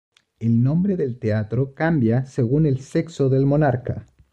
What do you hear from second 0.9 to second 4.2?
del teatro cambia según el sexo del monarca.